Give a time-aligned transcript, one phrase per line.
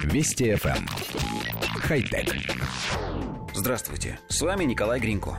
[0.00, 0.76] Вести FM.
[0.76, 0.86] Эм.
[1.80, 2.34] Хай-тек.
[3.54, 5.38] Здравствуйте, с вами Николай Гринько.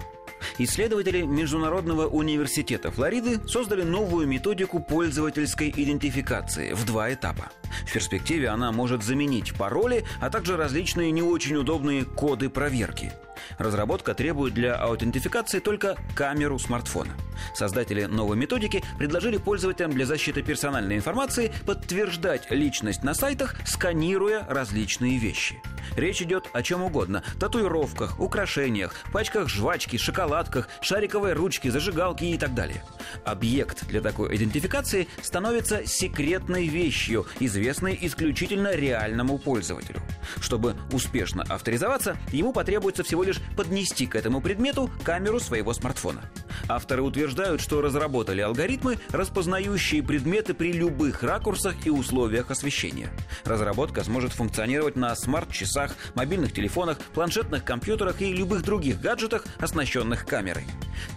[0.58, 7.52] Исследователи Международного университета Флориды создали новую методику пользовательской идентификации в два этапа.
[7.86, 13.12] В перспективе она может заменить пароли, а также различные не очень удобные коды проверки–
[13.58, 17.14] Разработка требует для аутентификации только камеру смартфона.
[17.56, 25.18] Создатели новой методики предложили пользователям для защиты персональной информации подтверждать личность на сайтах, сканируя различные
[25.18, 25.62] вещи.
[25.96, 32.54] Речь идет о чем угодно– татуировках, украшениях, пачках жвачки, шоколадках, шариковой ручке, зажигалке и так
[32.54, 32.84] далее.
[33.26, 40.02] Объект для такой идентификации становится секретной вещью, известной исключительно реальному пользователю.
[40.40, 46.22] Чтобы успешно авторизоваться, ему потребуется всего лишь поднести к этому предмету камеру своего смартфона.
[46.68, 53.10] Авторы утверждают, что разработали алгоритмы, распознающие предметы при любых ракурсах и условиях освещения.
[53.44, 60.66] Разработка сможет функционировать на смарт-часах, мобильных телефонах, планшетных компьютерах и любых других гаджетах, оснащенных камерой.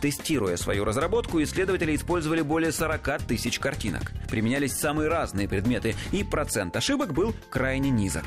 [0.00, 4.12] Тестируя свою разработку, исследователи использовали более 40 тысяч картинок.
[4.28, 8.24] Применялись самые разные предметы, и процент ошибок был крайне низок.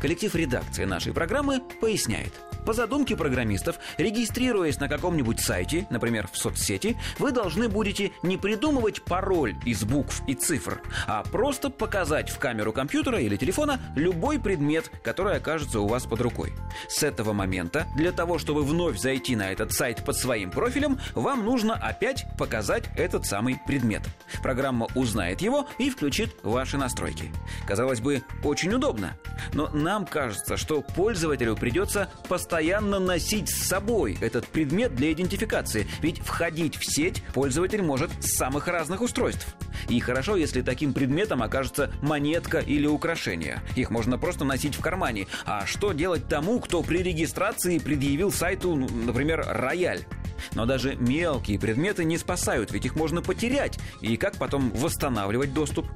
[0.00, 2.32] Коллектив редакции нашей программы поясняет–
[2.66, 9.02] по задумке программистов, регистрируясь на каком-нибудь сайте, например, в соцсети, вы должны будете не придумывать
[9.02, 14.90] пароль из букв и цифр, а просто показать в камеру компьютера или телефона любой предмет,
[15.04, 16.52] который окажется у вас под рукой.
[16.88, 21.44] С этого момента, для того, чтобы вновь зайти на этот сайт под своим профилем, вам
[21.44, 24.02] нужно опять показать этот самый предмет.
[24.42, 27.30] Программа узнает его и включит ваши настройки.
[27.64, 29.16] Казалось бы, очень удобно.
[29.52, 35.86] Но нам кажется, что пользователю придется постоянно постоянно носить с собой этот предмет для идентификации,
[36.00, 39.54] ведь входить в сеть пользователь может с самых разных устройств.
[39.90, 43.60] И хорошо, если таким предметом окажется монетка или украшение.
[43.74, 45.26] Их можно просто носить в кармане.
[45.44, 50.06] А что делать тому, кто при регистрации предъявил сайту, ну, например, рояль?
[50.54, 53.78] Но даже мелкие предметы не спасают, ведь их можно потерять.
[54.00, 55.86] И как потом восстанавливать доступ?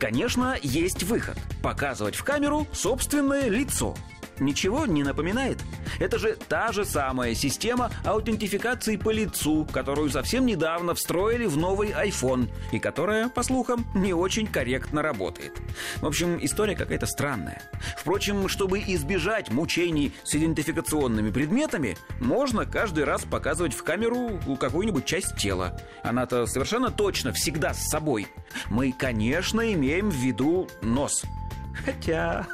[0.00, 1.38] Конечно, есть выход.
[1.62, 3.94] Показывать в камеру собственное лицо
[4.40, 5.58] ничего не напоминает?
[5.98, 11.90] Это же та же самая система аутентификации по лицу, которую совсем недавно встроили в новый
[11.90, 15.52] iPhone, и которая, по слухам, не очень корректно работает.
[16.00, 17.62] В общем, история какая-то странная.
[17.96, 25.36] Впрочем, чтобы избежать мучений с идентификационными предметами, можно каждый раз показывать в камеру какую-нибудь часть
[25.36, 25.80] тела.
[26.02, 28.26] Она-то совершенно точно всегда с собой.
[28.68, 31.24] Мы, конечно, имеем в виду нос.
[31.84, 32.46] Хотя...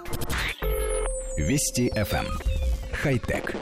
[1.37, 2.27] Вести FM.
[2.27, 2.39] Эм.
[2.93, 3.57] Хай-тек.